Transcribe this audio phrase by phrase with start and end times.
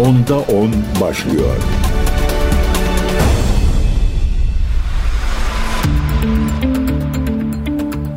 [0.00, 1.56] Onda 10 başlıyor.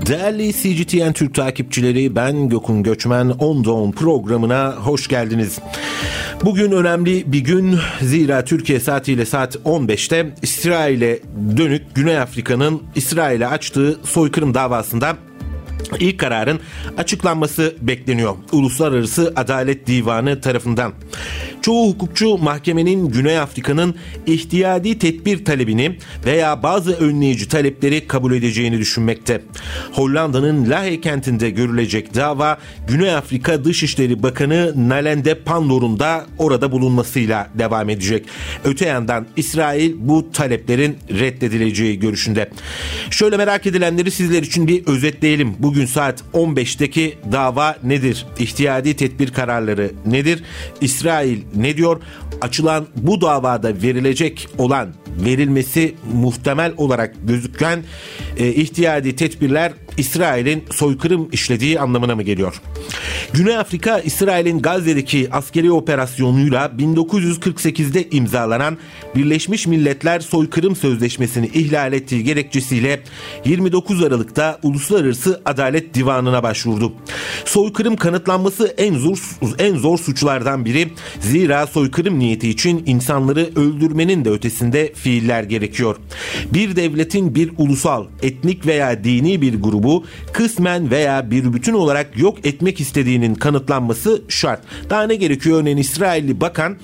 [0.07, 5.59] Değerli CGTN Türk takipçileri ben Gökün Göçmen On On programına hoş geldiniz.
[6.43, 11.20] Bugün önemli bir gün zira Türkiye saatiyle saat 15'te İsrail'e
[11.57, 15.18] dönük Güney Afrika'nın İsrail'e açtığı soykırım davasında
[16.00, 16.60] İlk kararın
[16.98, 18.36] açıklanması bekleniyor.
[18.52, 20.94] Uluslararası Adalet Divanı tarafından.
[21.62, 23.95] Çoğu hukukçu mahkemenin Güney Afrika'nın
[24.26, 29.41] ihtiyadi tedbir talebini veya bazı önleyici talepleri kabul edeceğini düşünmekte.
[29.91, 37.89] Hollanda'nın Lahey kentinde görülecek dava Güney Afrika Dışişleri Bakanı Nalende Pandor'un da orada bulunmasıyla devam
[37.89, 38.25] edecek.
[38.64, 42.50] Öte yandan İsrail bu taleplerin reddedileceği görüşünde.
[43.09, 45.55] Şöyle merak edilenleri sizler için bir özetleyelim.
[45.59, 48.26] Bugün saat 15'teki dava nedir?
[48.40, 50.44] İhtiyadi tedbir kararları nedir?
[50.82, 52.02] İsrail ne diyor?
[52.42, 54.94] Açılan bu davada verilecek olan
[55.25, 57.84] verilmesi muhtemel olarak gözüken
[58.38, 62.62] e, ihtiyadi tedbirler İsrail'in soykırım işlediği anlamına mı geliyor?
[63.34, 68.78] Güney Afrika İsrail'in Gazze'deki askeri operasyonuyla 1948'de imzalanan
[69.16, 73.00] Birleşmiş Milletler Soykırım Sözleşmesi'ni ihlal ettiği gerekçesiyle
[73.45, 76.94] 29 Aralık'ta Uluslararası Adalet Divanı'na başvurdu.
[77.45, 79.17] Soykırım kanıtlanması en zor
[79.59, 80.92] en zor suçlardan biri.
[81.20, 85.95] Zira soykırım niyeti için insanları öldürmenin de ötesinde fiiller gerekiyor.
[86.53, 92.45] Bir devletin bir ulusal, etnik veya dini bir grubu kısmen veya bir bütün olarak yok
[92.45, 92.80] etmek
[93.23, 94.61] istediğinin kanıtlanması şart.
[94.89, 95.61] Daha ne gerekiyor?
[95.61, 96.77] Örneğin İsrailli bakan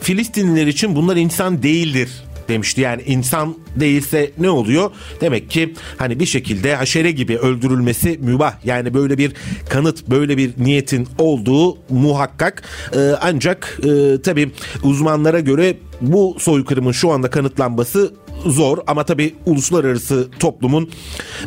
[0.00, 2.08] Filistinliler için bunlar insan değildir
[2.48, 2.80] demişti.
[2.80, 4.90] Yani insan değilse ne oluyor?
[5.20, 8.64] Demek ki hani bir şekilde haşere gibi öldürülmesi mübah.
[8.64, 9.32] Yani böyle bir
[9.68, 12.62] kanıt, böyle bir niyetin olduğu muhakkak.
[12.96, 14.50] Ee, ancak e, tabii
[14.82, 18.14] uzmanlara göre bu soykırımın şu anda kanıtlanması
[18.46, 20.90] zor ama tabi uluslararası toplumun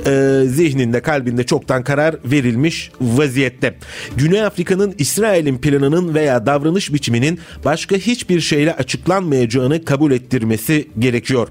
[0.05, 3.77] e, zihninde kalbinde çoktan karar verilmiş vaziyette.
[4.17, 11.47] Güney Afrika'nın İsrail'in planının veya davranış biçiminin başka hiçbir şeyle açıklanmayacağını kabul ettirmesi gerekiyor.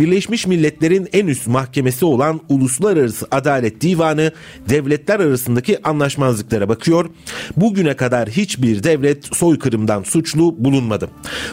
[0.00, 4.32] Birleşmiş Milletler'in en üst mahkemesi olan Uluslararası Adalet Divanı
[4.68, 7.10] devletler arasındaki anlaşmazlıklara bakıyor.
[7.56, 11.10] Bugüne kadar hiçbir devlet soykırımdan suçlu bulunmadı.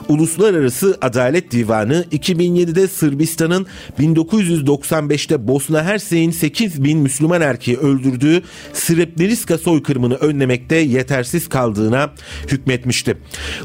[0.10, 3.68] Uluslararası Adalet Divanı 2007'de Sırbistan Sırbistan'ın
[4.00, 8.42] 1995'te Bosna Hersek'in 8 bin Müslüman erkeği öldürdüğü
[8.74, 12.14] Srebrenica soykırımını önlemekte yetersiz kaldığına
[12.48, 13.18] hükmetmişti.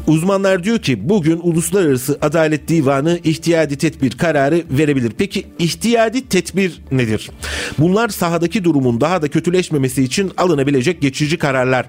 [0.07, 5.13] Uzmanlar diyor ki bugün Uluslararası Adalet Divanı ihtiyadi tedbir kararı verebilir.
[5.19, 7.31] Peki ihtiyadi tedbir nedir?
[7.79, 11.87] Bunlar sahadaki durumun daha da kötüleşmemesi için alınabilecek geçici kararlar.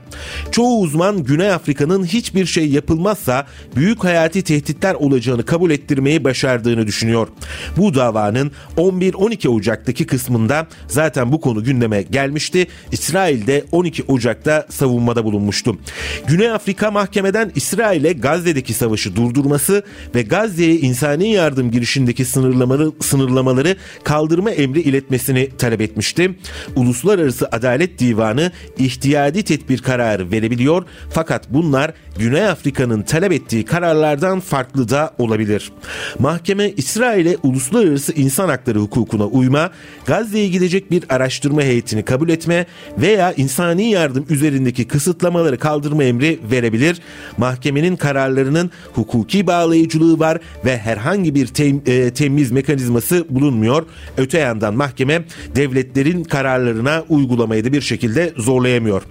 [0.52, 7.28] Çoğu uzman Güney Afrika'nın hiçbir şey yapılmazsa büyük hayati tehditler olacağını kabul ettirmeyi başardığını düşünüyor.
[7.78, 12.68] Bu davanın 11-12 Ocak'taki kısmında zaten bu konu gündeme gelmişti.
[12.92, 15.78] İsrail de 12 Ocak'ta savunmada bulunmuştu.
[16.28, 19.84] Güney Afrika mahkemeden İsrail'e Gazze'deki savaşı durdurması
[20.16, 26.36] ve Gazze'ye insani yardım girişindeki sınırlamaları, sınırlamaları kaldırma emri iletmesini talep etmişti.
[26.76, 34.90] Uluslararası Adalet Divanı ihtiyadi tedbir kararı verebiliyor fakat bunlar Güney Afrika'nın talep ettiği kararlardan farklı
[34.90, 35.72] da olabilir.
[36.20, 39.72] Mahkeme İsrail'e uluslararası insan hakları hukukuna uyma,
[40.06, 42.66] Gazze'ye gidecek bir araştırma heyetini kabul etme
[42.98, 47.00] veya insani yardım üzerindeki kısıtlamaları kaldırma emri verebilir.
[47.38, 53.86] Mahkemenin kararlarının hukuki bağlayıcılığı var ve herhangi bir tem, e, temiz mekanizması bulunmuyor.
[54.18, 55.24] Öte yandan mahkeme
[55.56, 59.02] devletlerin kararlarına uygulamayı da bir şekilde zorlayamıyor.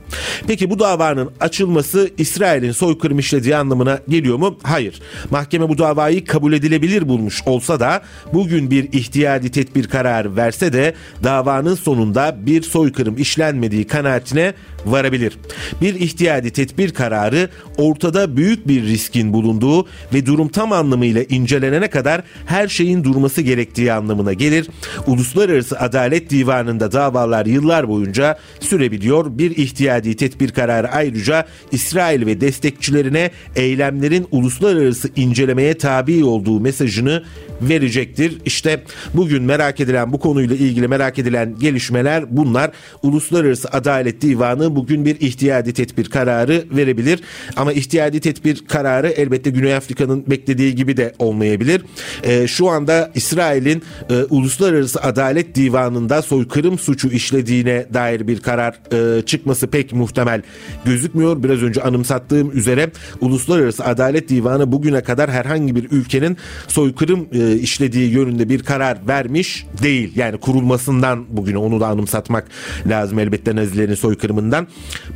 [0.46, 4.58] Peki bu davanın açılması İsrail'in soykırım işlediği anlamına geliyor mu?
[4.62, 5.00] Hayır.
[5.30, 8.02] Mahkeme bu davayı kabul edilebilir bulmuş olsa da
[8.32, 14.54] bugün bir ihtiyadi tedbir kararı verse de davanın sonunda bir soykırım işlenmediği kanaatine
[14.86, 15.38] varabilir.
[15.80, 22.22] Bir ihtiyadi tedbir kararı ortada büyük bir riskin bulunduğu ve durum tam anlamıyla incelenene kadar
[22.46, 24.68] her şeyin durması gerektiği anlamına gelir.
[25.06, 29.38] Uluslararası Adalet Divanı'nda davalar yıllar boyunca sürebiliyor.
[29.38, 32.40] Bir ihtiyadi tedbir kararı ayrıca İsrail ve
[32.80, 37.22] destekçilerine eylemlerin uluslararası incelemeye tabi olduğu mesajını
[37.62, 38.38] verecektir.
[38.44, 38.82] İşte
[39.14, 42.70] bugün merak edilen bu konuyla ilgili merak edilen gelişmeler bunlar.
[43.02, 47.20] Uluslararası Adalet Divanı bugün bir ihtiyadi tedbir kararı verebilir.
[47.56, 51.82] Ama ihtiyadi tedbir kararı elbette Güney Afrika'nın beklediği gibi de olmayabilir.
[52.22, 59.22] E, şu anda İsrail'in e, Uluslararası Adalet Divanı'nda soykırım suçu işlediğine dair bir karar e,
[59.22, 60.42] çıkması pek muhtemel
[60.84, 61.42] gözükmüyor.
[61.42, 62.90] Biraz önce anımsattığım üzere
[63.20, 66.36] Uluslararası Adalet Divanı bugüne kadar herhangi bir ülkenin
[66.68, 70.12] soykırım e, işlediği yönünde bir karar vermiş değil.
[70.16, 72.48] Yani kurulmasından bugüne onu da anımsatmak
[72.86, 74.66] lazım elbette Nazilerin soykırımından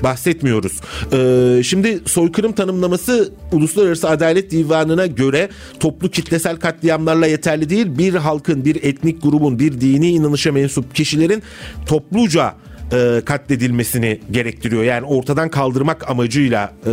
[0.02, 0.80] bahsetmiyoruz.
[1.12, 5.48] E, şimdi soykırım tanımlaması Uluslararası Adalet Divanı'na göre
[5.80, 7.86] toplu kitlesel katliamlarla yeterli değil.
[7.98, 11.42] Bir halkın, bir etnik grubun, bir dini inanışa mensup kişilerin
[11.86, 12.54] topluca
[12.94, 14.82] e, katledilmesini gerektiriyor.
[14.82, 16.90] Yani ortadan kaldırmak amacıyla e,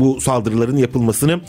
[0.00, 1.40] bu saldırıların yapılmasını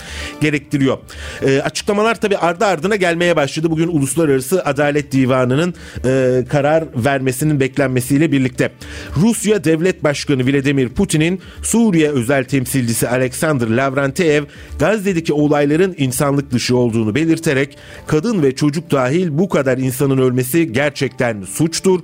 [0.41, 0.97] gerektiriyor.
[1.45, 3.71] E, açıklamalar tabi ardı ardına gelmeye başladı.
[3.71, 5.73] Bugün Uluslararası Adalet Divanı'nın
[6.05, 8.71] e, karar vermesinin beklenmesiyle birlikte.
[9.17, 14.43] Rusya Devlet Başkanı Vladimir Putin'in Suriye özel temsilcisi Alexander Lavrenteyev
[14.79, 17.77] Gazze'deki olayların insanlık dışı olduğunu belirterek
[18.07, 21.99] kadın ve çocuk dahil bu kadar insanın ölmesi gerçekten suçtur.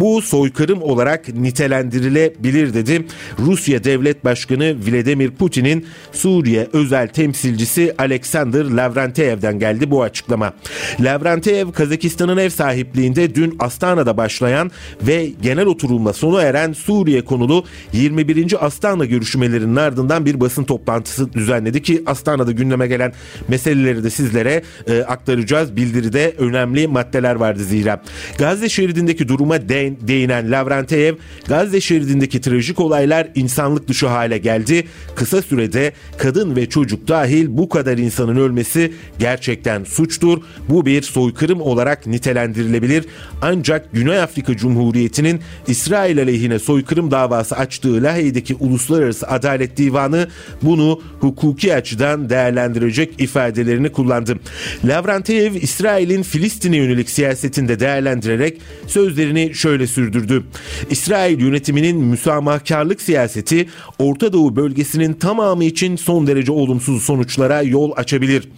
[0.00, 3.06] Bu soykırım olarak nitelendirilebilir dedi.
[3.38, 10.52] Rusya Devlet Başkanı Vladimir Putin'in Suriye özel temsilcisi Alexander Lavrentiyev'den geldi bu açıklama.
[11.00, 14.70] Lavrenteyev Kazakistan'ın ev sahipliğinde dün Astana'da başlayan
[15.02, 18.66] ve genel oturumla sona eren Suriye konulu 21.
[18.66, 23.12] Astana görüşmelerinin ardından bir basın toplantısı düzenledi ki Astana'da gündeme gelen
[23.48, 25.76] meseleleri de sizlere e, aktaracağız.
[25.76, 28.02] Bildiride önemli maddeler vardı zira.
[28.38, 31.14] Gazze şeridindeki duruma de, değinen Lavrenteyev
[31.48, 34.86] Gazze şeridindeki trajik olaylar insanlık dışı hale geldi.
[35.16, 40.42] Kısa sürede kadın ve çocuk dahil bu kadar insanın ölmesi gerçekten suçtur.
[40.68, 43.04] Bu bir soykırım olarak nitelendirilebilir.
[43.42, 50.28] Ancak Güney Afrika Cumhuriyeti'nin İsrail aleyhine soykırım davası açtığı Lahey'deki Uluslararası Adalet Divanı
[50.62, 54.38] bunu hukuki açıdan değerlendirecek ifadelerini kullandı.
[54.84, 60.42] Lavrenteyev İsrail'in Filistin'e yönelik siyasetinde değerlendirerek sözlerini şöyle sürdürdü.
[60.90, 63.68] İsrail yönetiminin müsamahkarlık siyaseti
[63.98, 68.48] Orta Doğu bölgesinin tamamı için son derece olumsuz sonuçlara yol açabilir.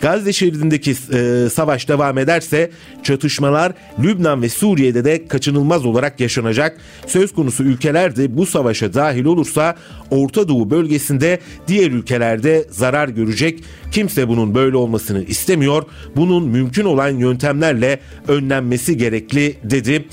[0.00, 2.70] Gazze şeridindeki e, savaş devam ederse
[3.02, 3.72] çatışmalar
[4.02, 6.80] Lübnan ve Suriye'de de kaçınılmaz olarak yaşanacak.
[7.06, 9.76] Söz konusu ülkeler de bu savaşa dahil olursa
[10.10, 11.38] Orta Doğu bölgesinde
[11.68, 13.64] diğer ülkelerde zarar görecek.
[13.92, 15.82] Kimse bunun böyle olmasını istemiyor.
[16.16, 20.04] Bunun mümkün olan yöntemlerle önlenmesi gerekli dedi.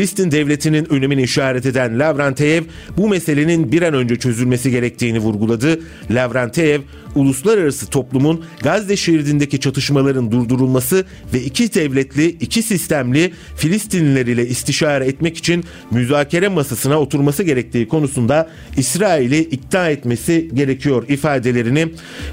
[0.00, 2.62] Filistin devletinin önemini işaret eden Lavrenteyev
[2.96, 5.80] bu meselenin bir an önce çözülmesi gerektiğini vurguladı.
[6.10, 6.80] Lavrenteyev
[7.14, 11.04] uluslararası toplumun Gazze şeridindeki çatışmaların durdurulması
[11.34, 18.48] ve iki devletli, iki sistemli Filistinliler ile istişare etmek için müzakere masasına oturması gerektiği konusunda
[18.76, 21.88] İsrail'i ikna etmesi gerekiyor ifadelerini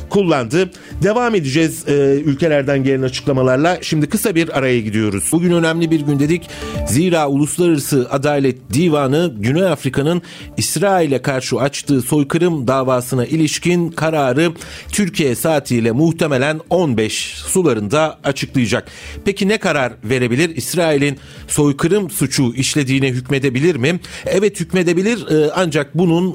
[0.09, 0.69] kullandı.
[1.03, 3.77] Devam edeceğiz e, ülkelerden gelen açıklamalarla.
[3.81, 5.29] Şimdi kısa bir araya gidiyoruz.
[5.31, 6.49] Bugün önemli bir gün dedik.
[6.87, 10.21] Zira Uluslararası Adalet Divanı Güney Afrika'nın
[10.57, 14.51] İsrail'e karşı açtığı soykırım davasına ilişkin kararı
[14.91, 18.87] Türkiye saatiyle muhtemelen 15 sularında açıklayacak.
[19.25, 20.55] Peki ne karar verebilir?
[20.55, 21.17] İsrail'in
[21.47, 23.99] soykırım suçu işlediğine hükmedebilir mi?
[24.25, 26.27] Evet hükmedebilir e, ancak bunun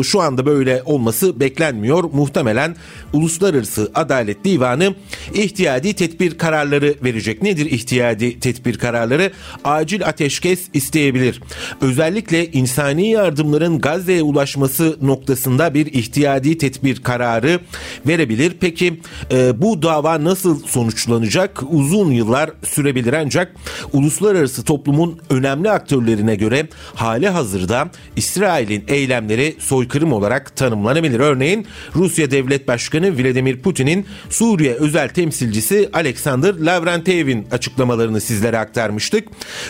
[0.00, 2.04] e, şu anda böyle olması beklenmiyor.
[2.04, 2.76] Muhtemelen
[3.12, 4.94] Uluslararası Adalet Divanı
[5.34, 7.42] ihtiyadi tedbir kararları verecek.
[7.42, 9.32] Nedir ihtiyadi tedbir kararları?
[9.64, 11.40] Acil ateşkes isteyebilir.
[11.80, 17.60] Özellikle insani yardımların Gazze'ye ulaşması noktasında bir ihtiyadi tedbir kararı
[18.06, 18.52] verebilir.
[18.60, 19.00] Peki
[19.32, 21.62] e, bu dava nasıl sonuçlanacak?
[21.70, 23.54] Uzun yıllar sürebilir ancak
[23.92, 31.20] uluslararası toplumun önemli aktörlerine göre hali hazırda İsrail'in eylemleri soykırım olarak tanımlanabilir.
[31.20, 39.28] Örneğin Rusya Devlet Başkanı Vladimir Putin'in Suriye özel temsilcisi Alexander Lavrentiyev'in açıklamalarını sizlere aktarmıştık.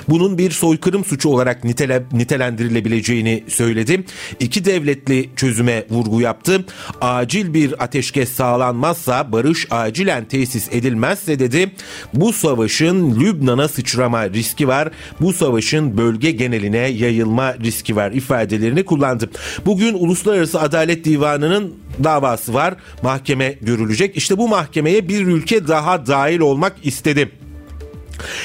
[0.08, 4.04] Bunun bir soykırım suçu olarak nitele, nitelendirilebileceğini söyledi.
[4.40, 6.64] İki devletli çözüme vurgu yaptı.
[7.00, 11.70] Acil bir ateşkes sağlanmazsa, barış acilen tesis edilmezse dedi.
[12.14, 14.88] Bu savaşın Lübnan'a sıçrama riski var.
[15.20, 19.30] Bu savaşın bölge geneline yayılma riski var ifadelerini kullandı.
[19.66, 22.74] Bugün Uluslararası Adalet Divanı'nın davası var.
[23.02, 24.16] Mahkeme görülecek.
[24.16, 27.39] İşte bu mahkemeye bir ülke daha dahil olmak istedi.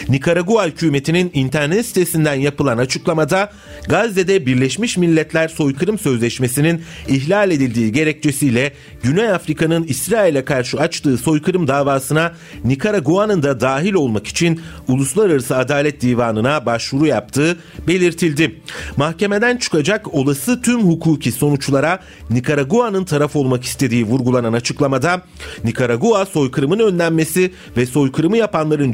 [0.09, 3.51] Nikaragua hükümetinin internet sitesinden yapılan açıklamada
[3.89, 12.33] Gazze'de Birleşmiş Milletler Soykırım Sözleşmesi'nin ihlal edildiği gerekçesiyle Güney Afrika'nın İsrail'e karşı açtığı soykırım davasına
[12.63, 18.61] Nikaragua'nın da dahil olmak için Uluslararası Adalet Divanı'na başvuru yaptığı belirtildi.
[18.97, 25.21] Mahkemeden çıkacak olası tüm hukuki sonuçlara Nikaragua'nın taraf olmak istediği vurgulanan açıklamada
[25.63, 28.91] Nikaragua soykırımın önlenmesi ve soykırımı yapanların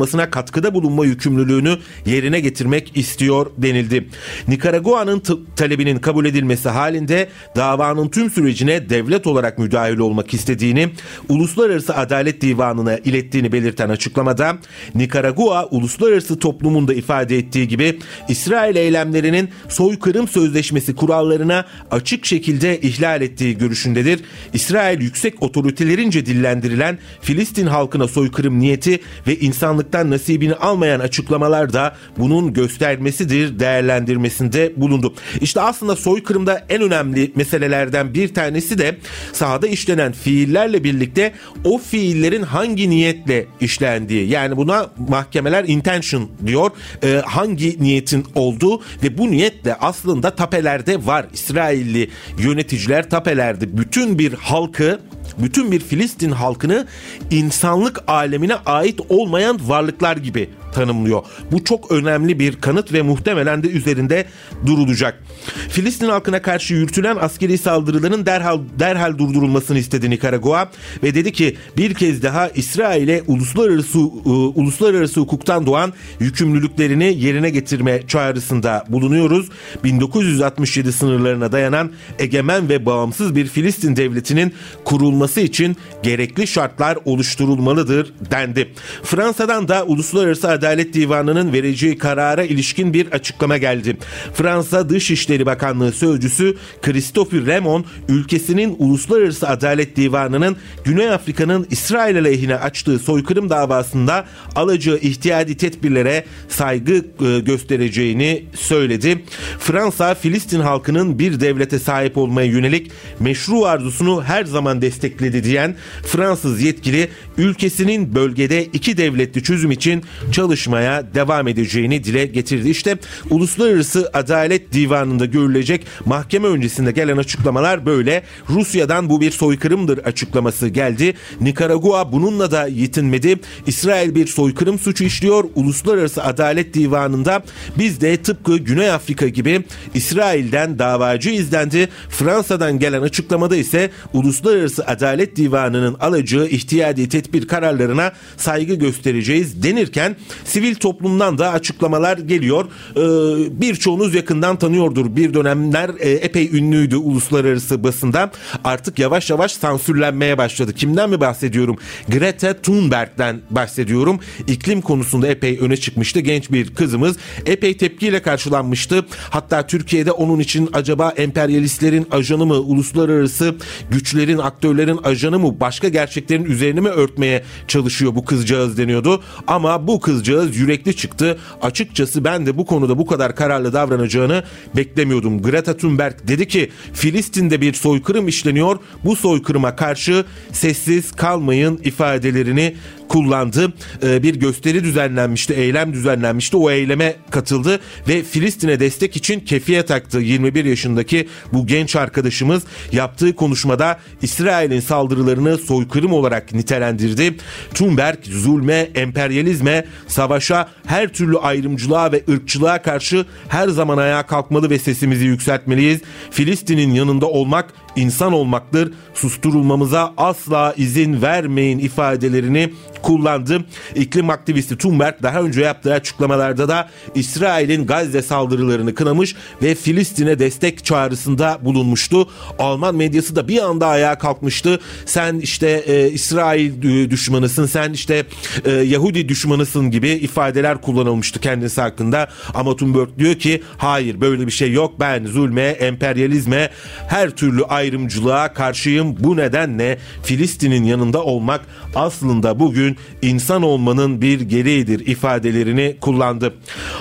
[0.00, 4.08] cezalandırılmasına katkıda bulunma yükümlülüğünü yerine getirmek istiyor denildi.
[4.48, 5.22] Nikaragua'nın
[5.56, 10.88] talebinin kabul edilmesi halinde davanın tüm sürecine devlet olarak müdahil olmak istediğini
[11.28, 14.58] Uluslararası Adalet Divanı'na ilettiğini belirten açıklamada
[14.94, 23.58] Nikaragua uluslararası toplumunda ifade ettiği gibi İsrail eylemlerinin soykırım sözleşmesi kurallarına açık şekilde ihlal ettiği
[23.58, 24.20] görüşündedir.
[24.52, 29.36] İsrail yüksek otoritelerince dillendirilen Filistin halkına soykırım niyeti ve
[29.80, 35.14] insanlıktan nasibini almayan açıklamalar da bunun göstermesidir değerlendirmesinde bulundu.
[35.40, 38.96] İşte aslında soykırımda en önemli meselelerden bir tanesi de
[39.32, 41.32] sahada işlenen fiillerle birlikte
[41.64, 44.28] o fiillerin hangi niyetle işlendiği.
[44.28, 46.70] Yani buna mahkemeler intention diyor.
[47.02, 51.26] Ee, hangi niyetin olduğu ve bu niyet de aslında tapelerde var.
[51.32, 55.00] İsrailli yöneticiler tapelerde bütün bir halkı
[55.38, 56.86] bütün bir Filistin halkını
[57.30, 61.22] insanlık alemine ait olmayan varlıklar gibi tanımlıyor.
[61.52, 64.26] Bu çok önemli bir kanıt ve muhtemelen de üzerinde
[64.66, 65.22] durulacak.
[65.68, 70.70] Filistin halkına karşı yürütülen askeri saldırıların derhal derhal durdurulmasını istedi Nikaragua
[71.02, 78.02] ve dedi ki bir kez daha İsrail'e uluslararası uh, uluslararası hukuktan doğan yükümlülüklerini yerine getirme
[78.06, 79.48] çağrısında bulunuyoruz.
[79.84, 88.72] 1967 sınırlarına dayanan egemen ve bağımsız bir Filistin devletinin kurulması için gerekli şartlar oluşturulmalıdır dendi.
[89.02, 93.96] Fransa'dan da uluslararası Adalet Divanı'nın vereceği karara ilişkin bir açıklama geldi.
[94.34, 102.98] Fransa Dışişleri Bakanlığı Sözcüsü Christophe Remon ülkesinin Uluslararası Adalet Divanı'nın Güney Afrika'nın İsrail aleyhine açtığı
[102.98, 104.26] soykırım davasında
[104.56, 109.24] alacağı ihtiyadi tedbirlere saygı e, göstereceğini söyledi.
[109.58, 112.90] Fransa Filistin halkının bir devlete sahip olmaya yönelik
[113.20, 115.76] meşru arzusunu her zaman destekledi diyen
[116.06, 120.04] Fransız yetkili ülkesinin bölgede iki devletli çözüm için
[120.50, 122.70] çalışmaya devam edeceğini dile getirdi.
[122.70, 122.98] İşte
[123.30, 128.22] Uluslararası Adalet Divanı'nda görülecek mahkeme öncesinde gelen açıklamalar böyle.
[128.48, 131.14] Rusya'dan bu bir soykırımdır açıklaması geldi.
[131.40, 133.40] Nikaragua bununla da yetinmedi.
[133.66, 135.44] İsrail bir soykırım suçu işliyor.
[135.54, 137.42] Uluslararası Adalet Divanı'nda
[137.78, 139.64] biz de tıpkı Güney Afrika gibi
[139.94, 141.88] İsrail'den davacı izlendi.
[142.08, 150.74] Fransa'dan gelen açıklamada ise Uluslararası Adalet Divanı'nın alacağı ihtiyadi tedbir kararlarına saygı göstereceğiz denirken sivil
[150.74, 152.64] toplumdan da açıklamalar geliyor.
[152.96, 155.16] Ee, birçoğunuz yakından tanıyordur.
[155.16, 158.30] Bir dönemler e, epey ünlüydü uluslararası basında.
[158.64, 160.72] Artık yavaş yavaş sansürlenmeye başladı.
[160.72, 161.76] Kimden mi bahsediyorum?
[162.08, 164.20] Greta Thunberg'den bahsediyorum.
[164.46, 166.20] İklim konusunda epey öne çıkmıştı.
[166.20, 167.16] Genç bir kızımız
[167.46, 169.06] epey tepkiyle karşılanmıştı.
[169.30, 173.54] Hatta Türkiye'de onun için acaba emperyalistlerin ajanı mı, uluslararası
[173.90, 179.22] güçlerin, aktörlerin ajanı mı, başka gerçeklerin üzerine mi örtmeye çalışıyor bu kızcağız deniyordu.
[179.46, 181.38] Ama bu kızcağız yürekli çıktı.
[181.62, 184.44] Açıkçası ben de bu konuda bu kadar kararlı davranacağını
[184.76, 185.42] beklemiyordum.
[185.42, 188.78] Greta Thunberg dedi ki Filistin'de bir soykırım işleniyor.
[189.04, 192.74] Bu soykırıma karşı sessiz kalmayın ifadelerini
[193.10, 193.72] kullandı.
[194.02, 196.56] Ee, bir gösteri düzenlenmişti, eylem düzenlenmişti.
[196.56, 200.18] O eyleme katıldı ve Filistin'e destek için kefiye taktı.
[200.18, 202.62] 21 yaşındaki bu genç arkadaşımız
[202.92, 207.36] yaptığı konuşmada İsrail'in saldırılarını soykırım olarak nitelendirdi.
[207.74, 214.78] Thunberg zulme, emperyalizme, savaşa, her türlü ayrımcılığa ve ırkçılığa karşı her zaman ayağa kalkmalı ve
[214.78, 216.00] sesimizi yükseltmeliyiz.
[216.30, 218.92] Filistin'in yanında olmak insan olmaktır.
[219.14, 223.64] Susturulmamıza asla izin vermeyin ifadelerini kullandı.
[223.94, 230.84] İklim aktivisti Thunberg daha önce yaptığı açıklamalarda da İsrail'in Gazze saldırılarını kınamış ve Filistin'e destek
[230.84, 232.28] çağrısında bulunmuştu.
[232.58, 234.80] Alman medyası da bir anda ayağa kalkmıştı.
[235.06, 238.24] Sen işte e, İsrail düşmanısın, sen işte
[238.64, 242.28] e, Yahudi düşmanısın gibi ifadeler kullanılmıştı kendisi hakkında.
[242.54, 245.00] Ama Thunberg diyor ki hayır böyle bir şey yok.
[245.00, 246.70] Ben zulme, emperyalizme,
[247.08, 249.16] her türlü ayrımcılığa karşıyım.
[249.18, 251.60] Bu nedenle Filistin'in yanında olmak
[251.94, 256.54] aslında bugün insan olmanın bir gereğidir ifadelerini kullandı.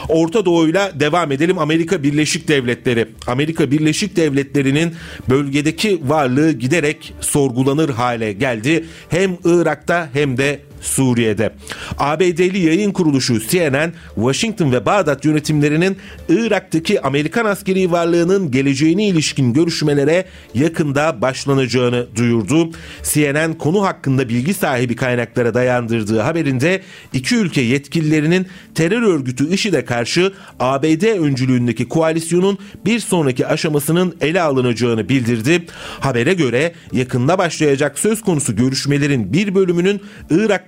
[0.10, 1.58] Orta Doğu'yla devam edelim.
[1.58, 3.08] Amerika Birleşik Devletleri.
[3.28, 4.96] Amerika Birleşik Devletleri'nin
[5.30, 8.86] bölgedeki varlığı giderek sorgulanır hale geldi.
[9.10, 11.54] Hem Irak'ta hem de Suriye'de.
[11.98, 15.98] ABD'li yayın kuruluşu CNN, Washington ve Bağdat yönetimlerinin
[16.30, 22.72] Irak'taki Amerikan askeri varlığının geleceğine ilişkin görüşmelere yakında başlanacağını duyurdu.
[23.04, 26.82] CNN konu hakkında bilgi sahibi kaynaklara dayandırdığı haberinde
[27.14, 35.10] iki ülke yetkililerinin terör örgütü IŞİD'e karşı ABD öncülüğündeki koalisyonun bir sonraki aşamasının ele alınacağını
[35.10, 35.66] bildirdi.
[36.00, 40.02] Habere göre yakında başlayacak söz konusu görüşmelerin bir bölümünün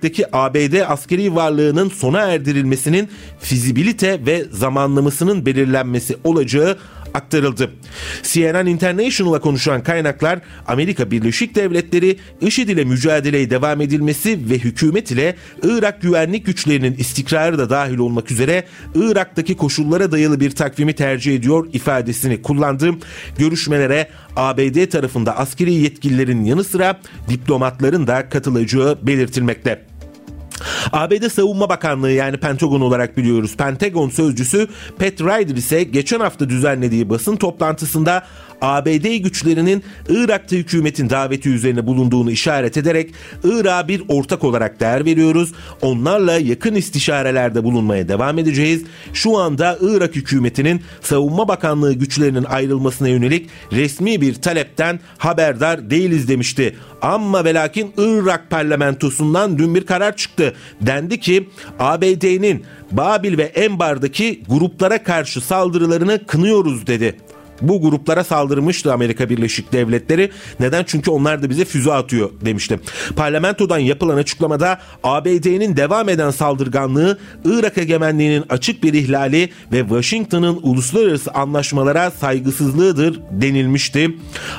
[0.02, 3.08] Irak'taki ABD askeri varlığının sona erdirilmesinin
[3.40, 6.78] fizibilite ve zamanlamasının belirlenmesi olacağı
[7.14, 7.70] aktarıldı.
[8.22, 15.36] CNN International'a konuşan kaynaklar Amerika Birleşik Devletleri IŞİD ile mücadeleye devam edilmesi ve hükümet ile
[15.62, 21.68] Irak güvenlik güçlerinin istikrarı da dahil olmak üzere Irak'taki koşullara dayalı bir takvimi tercih ediyor
[21.72, 22.90] ifadesini kullandı.
[23.38, 29.91] Görüşmelere ABD tarafında askeri yetkililerin yanı sıra diplomatların da katılacağı belirtilmekte.
[30.92, 33.56] ABD Savunma Bakanlığı yani Pentagon olarak biliyoruz.
[33.56, 38.22] Pentagon sözcüsü Pat Ryder ise geçen hafta düzenlediği basın toplantısında
[38.62, 43.10] ABD güçlerinin Irak'ta hükümetin daveti üzerine bulunduğunu işaret ederek
[43.44, 45.52] Irak'a bir ortak olarak değer veriyoruz.
[45.82, 48.82] Onlarla yakın istişarelerde bulunmaya devam edeceğiz.
[49.12, 56.76] Şu anda Irak hükümetinin Savunma Bakanlığı güçlerinin ayrılmasına yönelik resmi bir talepten haberdar değiliz demişti.
[57.02, 60.54] Ama ve lakin Irak parlamentosundan dün bir karar çıktı.
[60.80, 67.16] Dendi ki ABD'nin Babil ve Enbar'daki gruplara karşı saldırılarını kınıyoruz dedi
[67.62, 70.30] bu gruplara saldırmıştı Amerika Birleşik Devletleri.
[70.60, 70.84] Neden?
[70.84, 72.80] Çünkü onlar da bize füze atıyor demişti.
[73.16, 81.30] Parlamentodan yapılan açıklamada ABD'nin devam eden saldırganlığı Irak egemenliğinin açık bir ihlali ve Washington'ın uluslararası
[81.30, 84.16] anlaşmalara saygısızlığıdır denilmişti.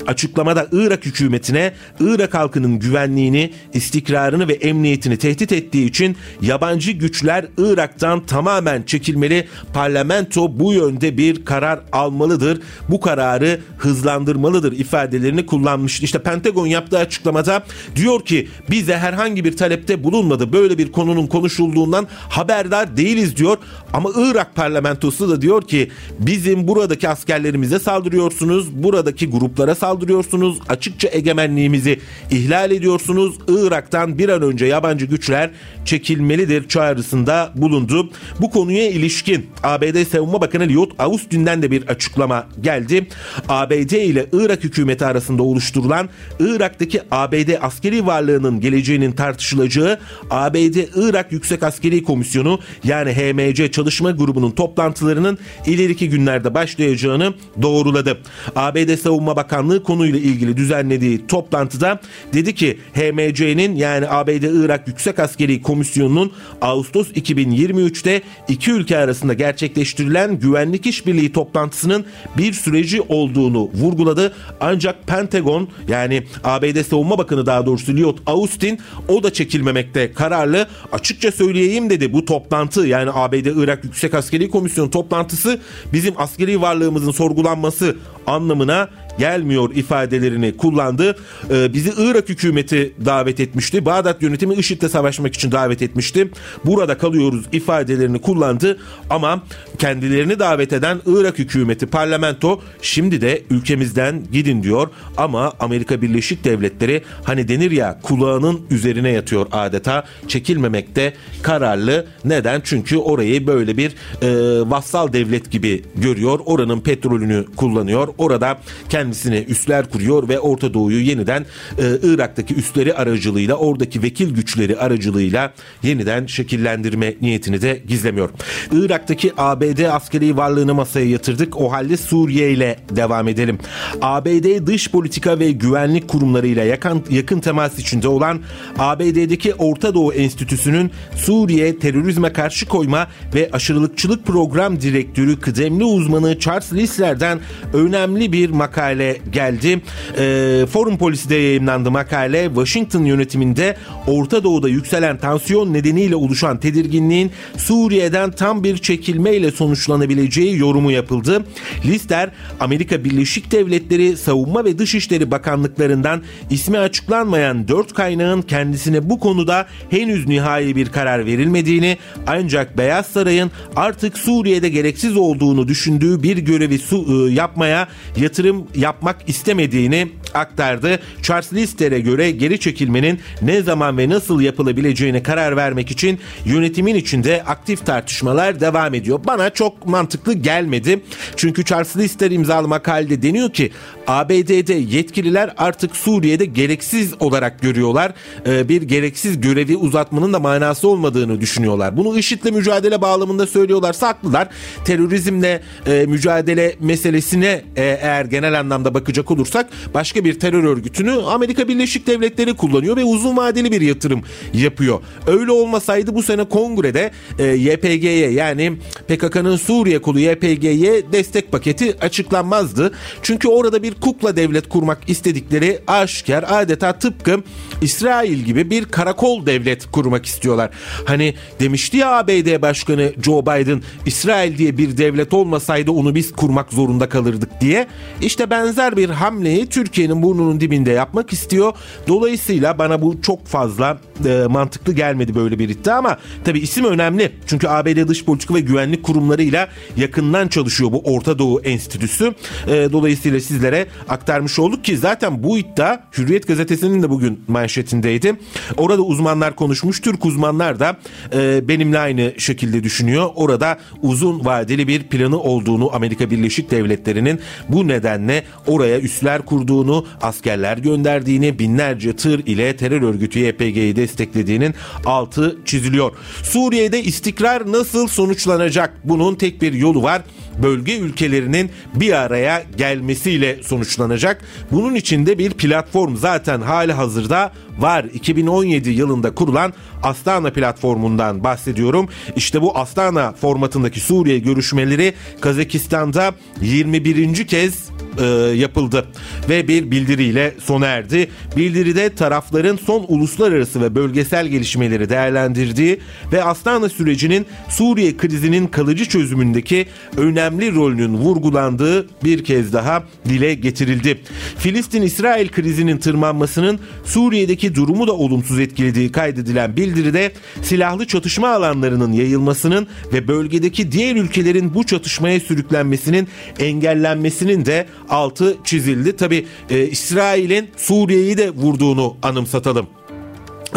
[0.07, 8.25] Açıklamada Irak hükümetine Irak halkının güvenliğini, istikrarını ve emniyetini tehdit ettiği için yabancı güçler Irak'tan
[8.25, 9.48] tamamen çekilmeli.
[9.74, 16.06] Parlamento bu yönde bir karar almalıdır bu kararı hızlandırmalıdır ifadelerini kullanmıştı.
[16.06, 17.64] İşte Pentagon yaptığı açıklamada
[17.96, 20.54] diyor ki bize herhangi bir talepte bulunmadı.
[20.54, 23.58] Böyle bir konunun konuşulduğundan haberdar değiliz diyor.
[23.94, 28.84] Ama Irak parlamentosu da diyor ki bizim buradaki askerlerimize saldırıyorsunuz.
[28.84, 30.58] Buradaki gruplara saldırıyorsunuz.
[30.70, 32.00] Açıkça egemenliğimizi
[32.32, 33.36] ihlal ediyorsunuz.
[33.48, 35.50] Irak'tan bir an önce yabancı güçler
[35.86, 38.10] çekilmelidir çağrısında bulundu.
[38.42, 43.08] Bu konuya ilişkin ABD Savunma Bakanı Lloyd Austin'den de bir açıklama geldi.
[43.50, 46.10] ABD ile Irak hükümeti arasında oluşturulan
[46.40, 55.37] Irak'taki ABD askeri varlığının geleceğinin tartışılacağı ABD-Irak Yüksek Askeri Komisyonu yani HMC çalışma grubunun toplantılarının
[55.65, 58.17] ileriki günlerde başlayacağını doğruladı.
[58.55, 62.00] ABD Savunma Bakanlığı konuyla ilgili düzenlediği toplantıda
[62.33, 70.85] dedi ki HMC'nin yani ABD-Irak Yüksek Askeri Komisyonu'nun Ağustos 2023'te iki ülke arasında gerçekleştirilen güvenlik
[70.85, 72.05] işbirliği toplantısının
[72.37, 74.33] bir süreci olduğunu vurguladı.
[74.59, 80.67] Ancak Pentagon yani ABD Savunma Bakanı daha doğrusu Lloyd Austin o da çekilmemekte kararlı.
[80.91, 85.59] Açıkça söyleyeyim dedi bu toplantı yani ABD Irak Yüksek Askeri Komisyonu toplantısı
[85.94, 91.18] bizim askeri varlığımızın sorgulanması anlamına gelmiyor ifadelerini kullandı.
[91.52, 93.86] Ee, bizi Irak hükümeti davet etmişti.
[93.86, 96.30] Bağdat yönetimi IŞİD'le savaşmak için davet etmişti.
[96.66, 98.78] Burada kalıyoruz ifadelerini kullandı
[99.10, 99.44] ama
[99.78, 107.04] kendilerini davet eden Irak hükümeti parlamento şimdi de ülkemizden gidin diyor ama Amerika Birleşik Devletleri
[107.24, 112.06] hani denir ya kulağının üzerine yatıyor adeta çekilmemekte kararlı.
[112.26, 112.62] Neden?
[112.64, 114.30] Çünkü orayı böyle bir e,
[114.70, 116.40] vassal devlet gibi görüyor.
[116.46, 118.08] Oranın petrolünü kullanıyor.
[118.18, 121.46] Orada kendi kendisine üsler kuruyor ve Orta Doğu'yu yeniden
[121.77, 128.29] e, Irak'taki üsleri aracılığıyla oradaki vekil güçleri aracılığıyla yeniden şekillendirme niyetini de gizlemiyor.
[128.72, 131.57] Irak'taki ABD askeri varlığını masaya yatırdık.
[131.61, 133.59] O halde Suriye ile devam edelim.
[134.01, 138.39] ABD dış politika ve güvenlik kurumlarıyla yakın, yakın temas içinde olan
[138.79, 146.74] ABD'deki Orta Doğu Enstitüsü'nün Suriye terörizme karşı koyma ve aşırılıkçılık program direktörü kıdemli uzmanı Charles
[146.74, 147.39] Lisler'den
[147.74, 149.82] önemli bir makale makale geldi.
[150.18, 152.46] E, Forum Polisi'de yayınlandı makale.
[152.46, 153.77] Washington yönetiminde
[154.08, 161.46] Orta Doğu'da yükselen tansiyon nedeniyle oluşan tedirginliğin Suriye'den tam bir çekilmeyle sonuçlanabileceği yorumu yapıldı.
[161.86, 162.29] Lister
[162.60, 170.27] Amerika Birleşik Devletleri Savunma ve Dışişleri Bakanlıklarından ismi açıklanmayan dört kaynağın kendisine bu konuda henüz
[170.27, 177.27] nihai bir karar verilmediğini ancak Beyaz Saray'ın artık Suriye'de gereksiz olduğunu düşündüğü bir görevi su,
[177.29, 181.00] e, yapmaya yatırım yapmak istemediğini aktardı.
[181.22, 187.43] Charles Lister'e göre geri çekilmenin ne zaman ve nasıl yapılabileceğine karar vermek için yönetimin içinde
[187.43, 189.19] aktif tartışmalar devam ediyor.
[189.27, 191.00] Bana çok mantıklı gelmedi.
[191.35, 193.72] Çünkü Charles Lister imzalı makalede deniyor ki
[194.07, 198.13] ABD'de yetkililer artık Suriye'de gereksiz olarak görüyorlar.
[198.48, 201.98] Ee, bir gereksiz görevi uzatmanın da manası olmadığını düşünüyorlar.
[201.98, 204.48] Bunu IŞİD'le mücadele bağlamında söylüyorlarsa haklılar.
[204.85, 211.68] Terörizmle e, mücadele meselesine e, eğer genel anlamda bakacak olursak başka bir terör örgütünü Amerika
[211.68, 215.01] Birleşik Devletleri kullanıyor ve uzun vadeli bir yatırım yapıyor.
[215.27, 218.74] Öyle olmasaydı bu sene kongrede e, YPG'ye yani
[219.07, 222.92] PKK'nın Suriye kolu YPG'ye destek paketi açıklanmazdı.
[223.22, 227.44] Çünkü orada bir kukla devlet kurmak istedikleri aşikar adeta tıpkı
[227.82, 230.70] İsrail gibi bir karakol devlet kurmak istiyorlar.
[231.06, 236.74] Hani demişti ya ABD Başkanı Joe Biden İsrail diye bir devlet olmasaydı onu biz kurmak
[236.74, 237.88] zorunda kalırdık diye.
[238.22, 241.74] İşte benzer bir hamleyi Türkiye'nin burnunun dibinde yapmak istiyor.
[242.08, 247.32] Dolayısıyla bana bu çok fazla e, mantıklı gelmedi böyle bir iddia ama tabi isim önemli.
[247.48, 252.34] Çünkü ABD Dış Politika ve Güvenlik Kurumlarıyla yakından çalışıyor bu Orta Doğu Enstitüsü.
[252.68, 258.36] E, dolayısıyla sizlere aktarmış olduk ki zaten bu iddia Hürriyet Gazetesi'nin de bugün manşetindeydi.
[258.78, 260.02] Orada uzmanlar konuşmuş.
[260.02, 260.98] Türk uzmanlar da
[261.34, 263.30] e, benimle aynı şekilde düşünüyor.
[263.36, 270.78] Orada uzun vadeli bir planı olduğunu Amerika Birleşik Devletleri'nin bu nedenle oraya üsler kurduğunu, askerler
[270.78, 274.74] gönderdiğini, binlerce tır ile terör örgütü YPG'yi desteklediğinin
[275.05, 276.11] altı çiziliyor.
[276.44, 278.94] Suriye'de istikrar nasıl sonuçlanacak?
[279.03, 280.22] Bunun tek bir yolu var
[280.63, 284.42] bölge ülkelerinin bir araya gelmesiyle sonuçlanacak.
[284.72, 288.05] Bunun içinde bir platform zaten hali hazırda var.
[288.14, 292.09] 2017 yılında kurulan Astana platformundan bahsediyorum.
[292.36, 296.31] İşte bu Astana formatındaki Suriye görüşmeleri Kazakistan'da
[296.62, 297.48] 21.
[297.48, 299.05] kez e, yapıldı
[299.50, 301.29] ve bir bildiriyle sona erdi.
[301.57, 306.00] Bildiride tarafların son uluslararası ve bölgesel gelişmeleri değerlendirdiği
[306.31, 309.86] ve Astana sürecinin Suriye krizinin kalıcı çözümündeki
[310.18, 314.22] önemli rolünün vurgulandığı bir kez daha dile getirildi.
[314.57, 323.28] Filistin-İsrail krizinin tırmanmasının Suriye'deki durumu da olumsuz etkilediği kaydedilen bildiride silahlı çatışma alanlarının yayılmasının ve
[323.28, 326.28] bölgedeki diğer ülkelerin bu çatışmaya sürüklenmesinin
[326.60, 329.16] engellenmesinin de altı çizildi.
[329.16, 332.88] Tabi e, İsrail'in Suriye'yi de vurduğunu anımsatalım.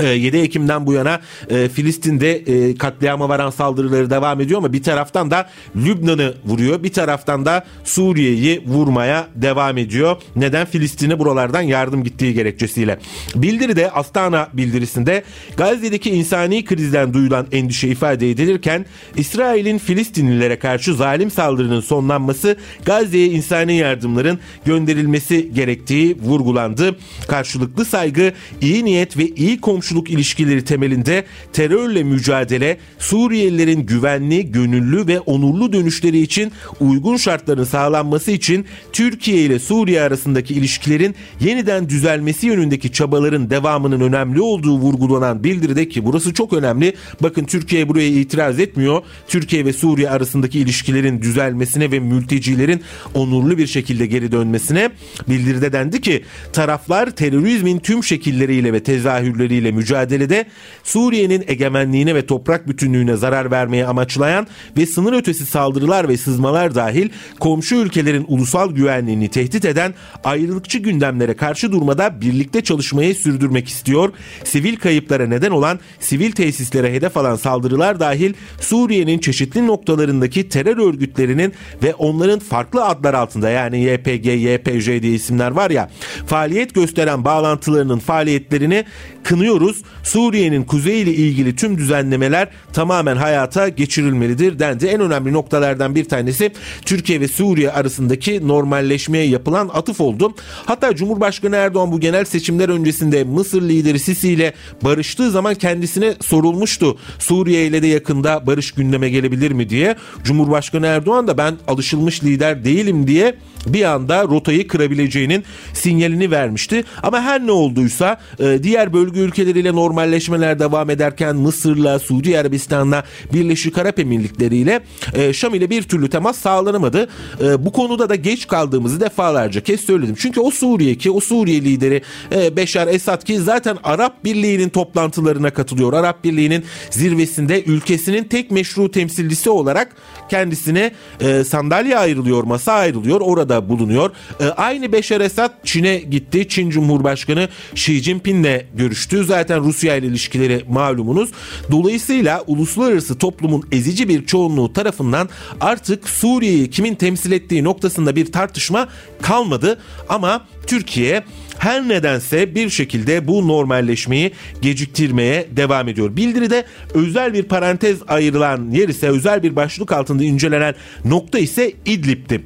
[0.03, 4.83] 7 ee, Ekim'den bu yana e, Filistin'de e, katliama varan saldırıları devam ediyor ama bir
[4.83, 6.83] taraftan da Lübnan'ı vuruyor.
[6.83, 10.17] Bir taraftan da Suriye'yi vurmaya devam ediyor.
[10.37, 10.67] Neden?
[10.67, 12.99] Filistin'e buralardan yardım gittiği gerekçesiyle.
[13.35, 15.25] Bildiride Astana bildirisinde
[15.57, 23.77] Gazze'deki insani krizden duyulan endişe ifade edilirken İsrail'in Filistinlilere karşı zalim saldırının sonlanması Gazze'ye insani
[23.77, 26.97] yardımların gönderilmesi gerektiği vurgulandı.
[27.29, 35.07] Karşılıklı saygı, iyi niyet ve iyi komşu komşuluk ilişkileri temelinde terörle mücadele, Suriyelilerin güvenli, gönüllü
[35.07, 42.47] ve onurlu dönüşleri için uygun şartların sağlanması için Türkiye ile Suriye arasındaki ilişkilerin yeniden düzelmesi
[42.47, 46.95] yönündeki çabaların devamının önemli olduğu vurgulanan bildiride ki burası çok önemli.
[47.23, 49.03] Bakın Türkiye buraya itiraz etmiyor.
[49.29, 52.83] Türkiye ve Suriye arasındaki ilişkilerin düzelmesine ve mültecilerin
[53.15, 54.91] onurlu bir şekilde geri dönmesine
[55.29, 60.47] bildiride dendi ki taraflar terörizmin tüm şekilleriyle ve tezahürleriyle mücadelede
[60.85, 67.09] Suriye'nin egemenliğine ve toprak bütünlüğüne zarar vermeye amaçlayan ve sınır ötesi saldırılar ve sızmalar dahil
[67.41, 74.13] komşu ülkelerin ulusal güvenliğini tehdit eden ayrılıkçı gündemlere karşı durmada birlikte çalışmayı sürdürmek istiyor.
[74.45, 81.53] Sivil kayıplara neden olan sivil tesislere hedef alan saldırılar dahil Suriye'nin çeşitli noktalarındaki terör örgütlerinin
[81.83, 85.91] ve onların farklı adlar altında yani YPG, YPJ diye isimler var ya
[86.27, 88.85] faaliyet gösteren bağlantılarının faaliyetlerini
[89.25, 89.66] kınıyoruz.
[90.03, 94.87] Suriye'nin kuzeyi ile ilgili tüm düzenlemeler tamamen hayata geçirilmelidir dendi.
[94.87, 96.53] En önemli noktalardan bir tanesi
[96.85, 100.35] Türkiye ve Suriye arasındaki normalleşmeye yapılan atıf oldu.
[100.67, 106.99] Hatta Cumhurbaşkanı Erdoğan bu genel seçimler öncesinde Mısır lideri Sisi ile barıştığı zaman kendisine sorulmuştu.
[107.19, 109.97] Suriye ile de yakında barış gündeme gelebilir mi diye.
[110.25, 113.35] Cumhurbaşkanı Erdoğan da ben alışılmış lider değilim diye
[113.67, 116.85] bir anda rotayı kırabileceğinin sinyalini vermişti.
[117.03, 123.05] Ama her ne olduysa e, diğer bölge ülkeleri ülkeleriyle normalleşmeler devam ederken Mısır'la, Suudi Arabistan'la,
[123.33, 124.81] Birleşik Arap Emirlikleri ile
[125.15, 127.09] e, Şam ile bir türlü temas sağlanamadı.
[127.41, 130.15] E, bu konuda da geç kaldığımızı defalarca kez söyledim.
[130.19, 135.51] Çünkü o Suriye ki o Suriye lideri e, Beşar Esad ki zaten Arap Birliği'nin toplantılarına
[135.51, 135.93] katılıyor.
[135.93, 139.97] Arap Birliği'nin zirvesinde ülkesinin tek meşru temsilcisi olarak
[140.31, 143.21] kendisine e, sandalye ayrılıyor, masa ayrılıyor.
[143.21, 144.11] Orada bulunuyor.
[144.41, 146.49] E, aynı Beşar Esad Çin'e gitti.
[146.49, 149.25] Çin Cumhurbaşkanı Xi Jinping'le görüştü.
[149.25, 151.31] Zaten Rusya ile ilişkileri malumunuz.
[151.71, 155.29] Dolayısıyla uluslararası toplumun ezici bir çoğunluğu tarafından
[155.61, 158.89] artık Suriye'yi kimin temsil ettiği noktasında bir tartışma
[159.23, 159.79] kalmadı.
[160.09, 161.25] Ama Türkiye
[161.59, 166.17] her nedense bir şekilde bu normalleşmeyi geciktirmeye devam ediyor.
[166.17, 166.65] Bildiride
[166.95, 172.41] özel bir parantez ayrılan yer ise özel bir başlık altında incelenen nokta ise İdlib'ti.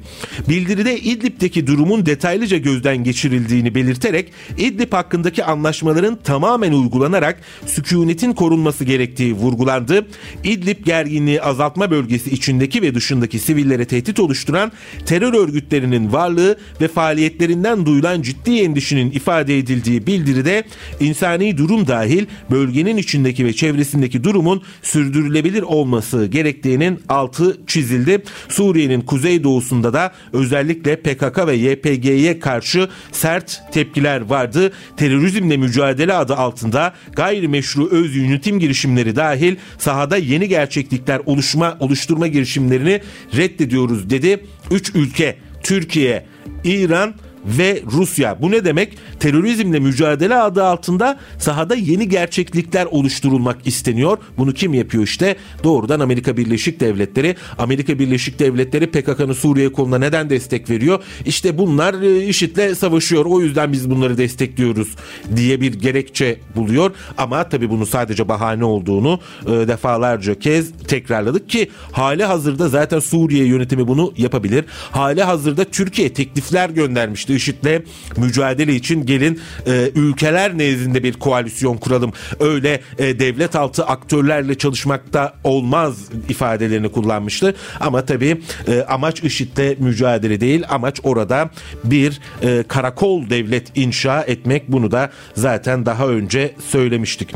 [0.49, 9.33] Bildiride İdlib'deki durumun detaylıca gözden geçirildiğini belirterek İdlib hakkındaki anlaşmaların tamamen uygulanarak sükunetin korunması gerektiği
[9.33, 10.07] vurgulandı.
[10.43, 14.71] İdlib gerginliği azaltma bölgesi içindeki ve dışındaki sivillere tehdit oluşturan
[15.05, 20.63] terör örgütlerinin varlığı ve faaliyetlerinden duyulan ciddi endişenin ifade edildiği bildiride
[20.99, 28.23] insani durum dahil bölgenin içindeki ve çevresindeki durumun sürdürülebilir olması gerektiğinin altı çizildi.
[28.49, 34.71] Suriye'nin kuzeydoğusunda da özellikle PKK ve YPG'ye karşı sert tepkiler vardı.
[34.97, 43.01] Terörizmle mücadele adı altında gayrimeşru öz yönetim girişimleri dahil sahada yeni gerçeklikler oluşma oluşturma girişimlerini
[43.37, 44.45] reddediyoruz dedi.
[44.71, 46.25] Üç ülke Türkiye,
[46.63, 47.13] İran
[47.45, 48.41] ve Rusya.
[48.41, 48.97] Bu ne demek?
[49.19, 54.17] Terörizmle mücadele adı altında sahada yeni gerçeklikler oluşturulmak isteniyor.
[54.37, 55.35] Bunu kim yapıyor işte?
[55.63, 57.35] Doğrudan Amerika Birleşik Devletleri.
[57.57, 61.03] Amerika Birleşik Devletleri PKK'nın Suriye koluna neden destek veriyor?
[61.25, 63.25] İşte bunlar e, IŞİD'le savaşıyor.
[63.25, 64.95] O yüzden biz bunları destekliyoruz
[65.35, 66.91] diye bir gerekçe buluyor.
[67.17, 73.45] Ama tabii bunu sadece bahane olduğunu e, defalarca kez tekrarladık ki hali hazırda zaten Suriye
[73.45, 74.65] yönetimi bunu yapabilir.
[74.91, 77.81] Hali hazırda Türkiye teklifler göndermişti IŞİD'le
[78.17, 82.13] mücadele için gelin e, ülkeler nezdinde bir koalisyon kuralım.
[82.39, 85.97] Öyle e, devlet altı aktörlerle çalışmakta olmaz
[86.29, 87.55] ifadelerini kullanmıştı.
[87.79, 90.63] Ama tabii e, amaç IŞİD'le mücadele değil.
[90.69, 91.49] Amaç orada
[91.83, 94.71] bir e, karakol devlet inşa etmek.
[94.71, 97.33] Bunu da zaten daha önce söylemiştik.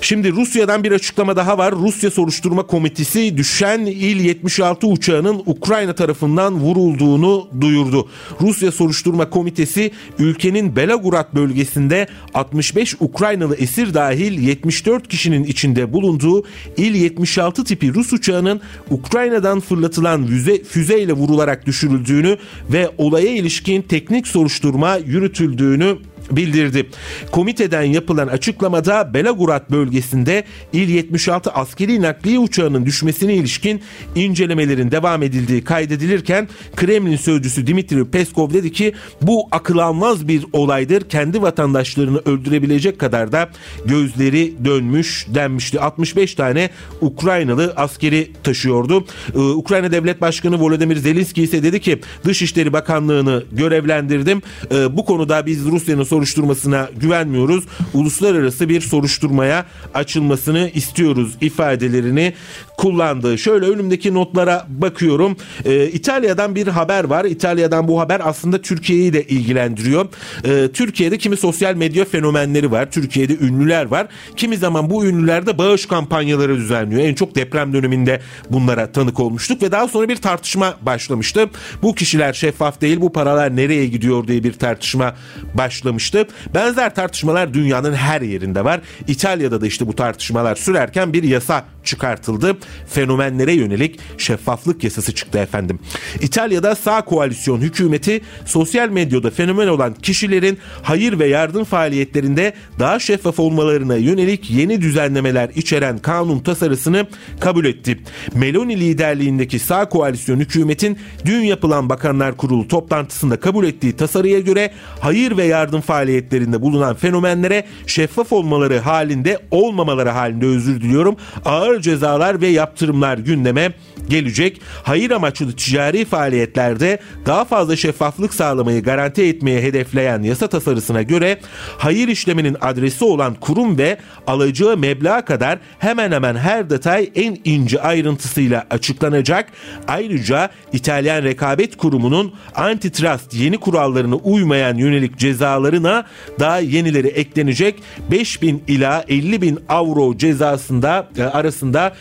[0.00, 1.74] Şimdi Rusya'dan bir açıklama daha var.
[1.74, 8.08] Rusya Soruşturma Komitesi düşen İl 76 uçağının Ukrayna tarafından vurulduğunu duyurdu.
[8.40, 16.44] Rusya Soruşturma Soruşturma Komitesi ülkenin Belagorod bölgesinde 65 Ukraynalı esir dahil 74 kişinin içinde bulunduğu
[16.76, 22.36] İl 76 tipi Rus uçağının Ukrayna'dan fırlatılan füze, füzeyle vurularak düşürüldüğünü
[22.72, 25.98] ve olaya ilişkin teknik soruşturma yürütüldüğünü
[26.30, 26.86] bildirdi.
[27.32, 33.82] Komiteden yapılan açıklamada Belagorod bölgesinde İl 76 askeri nakliye uçağının düşmesine ilişkin
[34.14, 41.08] incelemelerin devam edildiği kaydedilirken Kremlin sözcüsü Dimitri Peskov dedi ki bu akıl almaz bir olaydır.
[41.08, 43.50] Kendi vatandaşlarını öldürebilecek kadar da
[43.84, 45.80] gözleri dönmüş denmişti.
[45.80, 49.04] 65 tane Ukraynalı askeri taşıyordu.
[49.34, 54.42] Ee, Ukrayna Devlet Başkanı Volodymyr Zelenski ise dedi ki Dışişleri Bakanlığı'nı görevlendirdim.
[54.72, 57.64] Ee, bu konuda biz Rusya'nın soruşturmasına güvenmiyoruz.
[57.94, 62.34] Uluslararası bir soruşturmaya açılmasını istiyoruz ifadelerini
[62.78, 63.38] kullandı.
[63.38, 65.36] Şöyle önümdeki notlara bakıyorum.
[65.64, 67.24] Ee, İtalya'dan bir haber var.
[67.24, 70.06] İtalya'dan bu haber aslında Türkiye'yi de ilgilendiriyor.
[70.44, 72.90] Ee, Türkiye'de kimi sosyal medya fenomenleri var.
[72.90, 74.06] Türkiye'de ünlüler var.
[74.36, 77.02] Kimi zaman bu ünlüler de bağış kampanyaları düzenliyor.
[77.02, 81.50] En çok deprem döneminde bunlara tanık olmuştuk ve daha sonra bir tartışma başlamıştı.
[81.82, 85.14] Bu kişiler şeffaf değil, bu paralar nereye gidiyor diye bir tartışma
[85.54, 86.26] başlamıştı.
[86.54, 88.80] Benzer tartışmalar dünyanın her yerinde var.
[89.08, 92.56] İtalya'da da işte bu tartışmalar sürerken bir yasa çıkartıldı.
[92.86, 95.78] Fenomenlere yönelik şeffaflık yasası çıktı efendim.
[96.20, 103.40] İtalya'da sağ koalisyon hükümeti sosyal medyada fenomen olan kişilerin hayır ve yardım faaliyetlerinde daha şeffaf
[103.40, 107.06] olmalarına yönelik yeni düzenlemeler içeren kanun tasarısını
[107.40, 107.98] kabul etti.
[108.34, 115.36] Meloni liderliğindeki sağ koalisyon hükümetin dün yapılan Bakanlar Kurulu toplantısında kabul ettiği tasarıya göre hayır
[115.36, 122.46] ve yardım faaliyetlerinde bulunan fenomenlere şeffaf olmaları halinde olmamaları halinde özür diliyorum ağır cezalar ve
[122.58, 123.72] yaptırımlar gündeme
[124.08, 124.60] gelecek.
[124.82, 131.38] Hayır amaçlı ticari faaliyetlerde daha fazla şeffaflık sağlamayı garanti etmeye hedefleyen yasa tasarısına göre
[131.78, 137.82] hayır işleminin adresi olan kurum ve alacağı meblağ kadar hemen hemen her detay en ince
[137.82, 139.52] ayrıntısıyla açıklanacak.
[139.88, 146.04] Ayrıca İtalyan Rekabet Kurumu'nun antitrust yeni kurallarına uymayan yönelik cezaların suçlarına
[146.40, 147.82] daha yenileri eklenecek.
[148.10, 151.94] 5000 ila 50 bin avro cezasında e, arasında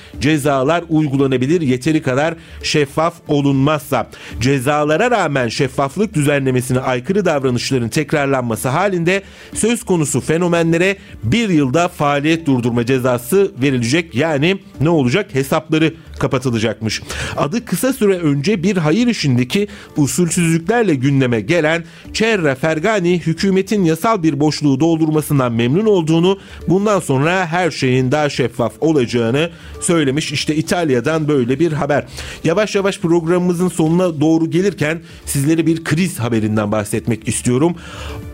[0.48, 4.08] cezalar uygulanabilir yeteri kadar şeffaf olunmazsa.
[4.40, 9.22] Cezalara rağmen şeffaflık düzenlemesine aykırı davranışların tekrarlanması halinde
[9.54, 14.16] söz konusu fenomenlere bir yılda faaliyet durdurma cezası verilecek.
[14.16, 15.36] Yani ne olacak?
[15.36, 17.02] Hesapları kapatılacakmış.
[17.38, 24.40] Adı kısa süre önce bir hayır işindeki usulsüzlüklerle gündeme gelen Cerra Fergani hükümetin yasal bir
[24.40, 29.50] boşluğu doldurmasından memnun olduğunu bundan sonra her şeyin daha şeffaf olacağını
[29.82, 30.32] söylemiş.
[30.32, 32.06] İşte İtalya'dan böyle bir haber.
[32.44, 37.76] Yavaş yavaş programımızın sonuna doğru gelirken sizlere bir kriz haberinden bahsetmek istiyorum.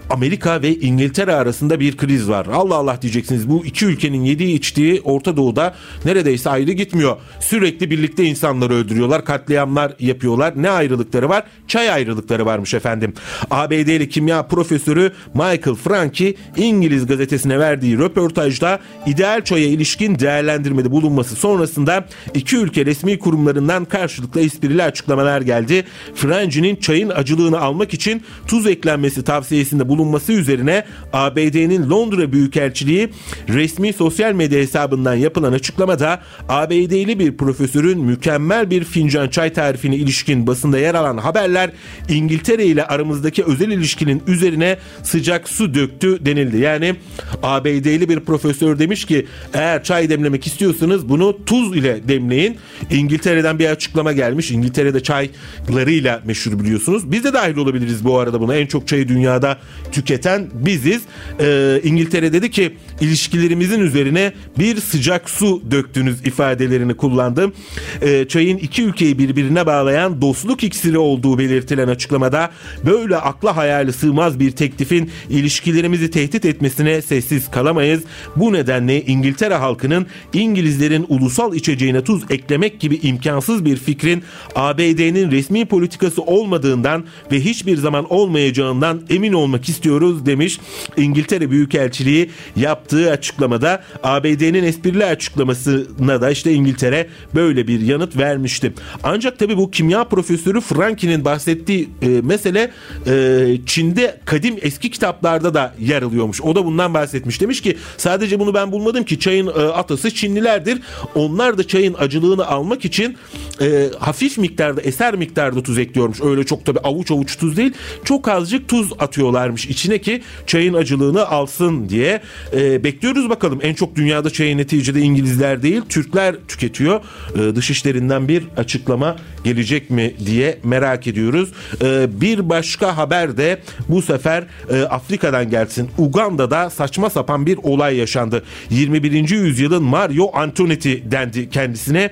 [0.10, 2.46] Amerika ve İngiltere arasında bir kriz var.
[2.54, 3.50] Allah Allah diyeceksiniz.
[3.50, 7.18] Bu iki ülkenin yediği içtiği Orta Doğu'da neredeyse ayrı gitmiyor.
[7.40, 10.54] Sürekli birlikte insanları öldürüyorlar, katliamlar yapıyorlar.
[10.56, 11.44] Ne ayrılıkları var?
[11.68, 13.14] Çay ayrılıkları varmış efendim.
[13.52, 22.06] ABD'li kimya profesörü Michael Franke İngiliz gazetesine verdiği röportajda ideal çaya ilişkin değerlendirmede bulunması sonrasında
[22.34, 25.86] iki ülke resmi kurumlarından karşılıklı esprili açıklamalar geldi.
[26.16, 33.10] Franke'nin çayın acılığını almak için tuz eklenmesi tavsiyesinde bulunması üzerine ABD'nin Londra Büyükelçiliği
[33.50, 40.48] resmi sosyal medya hesabından yapılan açıklamada ABD'li bir profesörün mükemmel bir fincan çay tarifine ilişkin
[40.48, 41.72] basında yer alan haberler
[42.10, 46.58] İngiltere ile aramızdaki özel ilişkinin üzerine sıcak su döktü denildi.
[46.58, 46.96] Yani
[47.44, 52.58] ABD'li bir profesör demiş ki eğer çay demlemek istiyorsanız bunu tuz ile demleyin.
[52.92, 54.52] İngiltere'den bir açıklama gelmiş.
[54.52, 57.12] İngiltere'de çaylarıyla meşhur biliyorsunuz.
[57.12, 58.56] Biz de dahil olabiliriz bu arada buna.
[58.56, 59.58] En çok çayı dünyada
[59.94, 61.02] tüketen biziz.
[61.40, 67.54] Ee, İngiltere dedi ki ilişkilerimizin üzerine bir sıcak su döktünüz ifadelerini kullandım.
[68.02, 72.52] Ee, çayın iki ülkeyi birbirine bağlayan dostluk iksiri olduğu belirtilen açıklamada
[72.86, 78.04] böyle akla hayali sığmaz bir teklifin ilişkilerimizi tehdit etmesine sessiz kalamayız.
[78.36, 84.24] Bu nedenle İngiltere halkının İngilizlerin ulusal içeceğine tuz eklemek gibi imkansız bir fikrin
[84.56, 90.60] ABD'nin resmi politikası olmadığından ve hiçbir zaman olmayacağından emin olmak istiyoruz demiş.
[90.98, 98.74] İngiltere Büyükelçiliği yaptığı açıklamada ABD'nin esprili açıklamasına da işte İngiltere böyle bir yanıt vermişti.
[99.04, 102.72] Ancak tabii bu kimya profesörü Franki'nin bahsettiği e, mesele
[103.08, 106.42] e, Çin'de kadim eski kitaplarda da yer alıyormuş.
[106.42, 107.42] O da bundan bahsetmiş.
[107.42, 110.80] Demiş ki sadece bunu ben bulmadım ki çayın e, atası Çinlilerdir.
[111.16, 113.18] Onlar da çayın acılığını almak için
[113.62, 116.22] e, hafif miktarda eser miktarda tuz ekliyormuş.
[116.22, 117.74] Öyle çok tabii avuç avuç tuz değil.
[118.04, 122.22] Çok azıcık tuz atıyorlarmış içine ki çayın acılığını alsın diye.
[122.54, 123.60] E, bekliyoruz bakalım.
[123.62, 127.02] En çok dünyada çayı neticede İngilizler değil Türkler tüketiyor.
[127.36, 131.50] E, dışişlerinden bir açıklama gelecek mi diye merak ediyoruz.
[131.82, 135.90] E, bir başka haber de bu sefer e, Afrika'dan gelsin.
[135.98, 138.44] Uganda'da saçma sapan bir olay yaşandı.
[138.70, 139.30] 21.
[139.30, 142.12] yüzyılın Mario Antonetti dendi kendisine.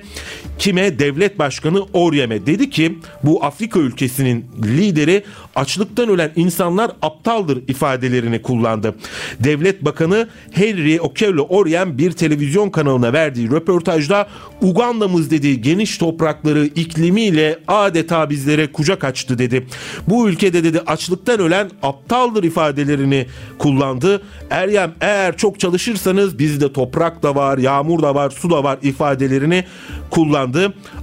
[0.62, 0.98] Kime?
[0.98, 2.46] Devlet Başkanı Oryem'e.
[2.46, 5.24] Dedi ki bu Afrika ülkesinin lideri
[5.56, 8.94] açlıktan ölen insanlar aptaldır ifadelerini kullandı.
[9.40, 14.28] Devlet Bakanı Henry Okello Oryem bir televizyon kanalına verdiği röportajda
[14.60, 19.66] Uganda'mız dediği geniş toprakları iklimiyle adeta bizlere kucak açtı dedi.
[20.08, 23.26] Bu ülkede dedi açlıktan ölen aptaldır ifadelerini
[23.58, 24.22] kullandı.
[24.50, 29.64] Eryem eğer çok çalışırsanız bizde toprak da var, yağmur da var, su da var ifadelerini
[30.10, 30.51] kullandı.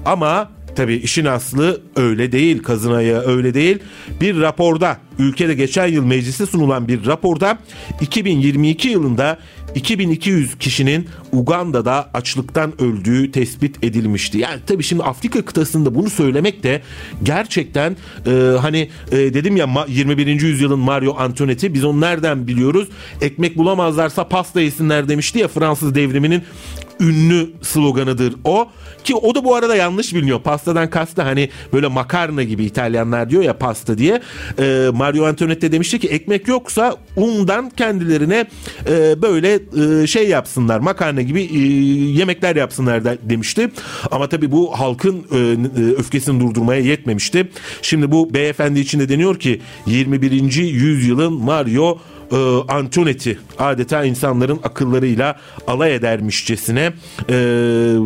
[0.05, 3.79] Ama Tabi işin aslı öyle değil kazınaya öyle değil.
[4.21, 7.57] Bir raporda ülkede geçen yıl meclise sunulan bir raporda
[8.01, 9.38] 2022 yılında
[9.75, 14.38] 2200 kişinin Uganda'da açlıktan öldüğü tespit edilmişti.
[14.38, 16.81] Yani tabii şimdi Afrika kıtasında bunu söylemek de
[17.23, 18.31] gerçekten e,
[18.62, 20.27] hani e, dedim ya 21.
[20.27, 22.89] yüzyılın Mario Antonetti biz onu nereden biliyoruz?
[23.21, 26.43] Ekmek bulamazlarsa pasta yesinler demişti ya Fransız devriminin
[26.99, 28.69] ünlü sloganıdır o.
[29.03, 30.41] Ki o da bu arada yanlış biliniyor.
[30.41, 34.21] Pastadan kastı hani böyle makarna gibi İtalyanlar diyor ya pasta diye.
[34.59, 38.45] Ee, Mario Antonetti demişti ki ekmek yoksa undan kendilerine
[38.89, 39.59] e, böyle
[40.03, 41.57] e, şey yapsınlar makarna gibi e,
[42.19, 43.69] yemekler yapsınlar da, demişti.
[44.12, 47.49] Ama tabii bu halkın e, e öfkesini durdurmaya yetmemişti.
[47.81, 50.53] Şimdi bu beyefendi için de deniyor ki 21.
[50.55, 51.97] yüzyılın Mario
[52.31, 52.35] e,
[52.67, 55.35] Antonetti adeta insanların akıllarıyla
[55.67, 56.93] alay edermişçesine
[57.29, 57.35] e,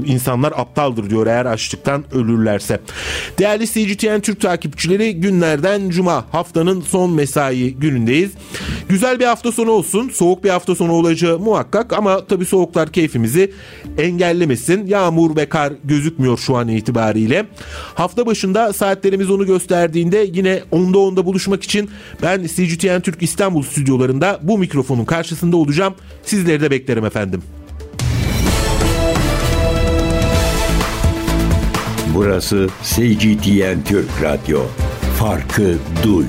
[0.06, 2.80] insanlar aptaldır diyor eğer açlıktan ölürlerse.
[3.40, 8.32] Değerli CGTN Türk takipçileri günlerden cuma haftanın son mesai günündeyiz.
[8.90, 10.10] Güzel bir hafta sonu olsun.
[10.10, 13.52] Soğuk bir hafta sonu olacağı muhakkak ama tabii soğuklar keyfimizi
[13.98, 14.88] engellemesin.
[14.88, 17.46] Yağmur ve kar gözükmüyor şu an itibariyle.
[17.96, 21.90] Hafta başında saatlerimiz onu gösterdiğinde yine 10'da 10'da buluşmak için
[22.22, 25.94] ben CGTN Türk İstanbul stüdyoları dakikalarında bu mikrofonun karşısında olacağım.
[26.24, 27.42] Sizleri de beklerim efendim.
[32.16, 34.62] Burası CGTN Türk Radyo.
[35.20, 36.26] Farkı duy.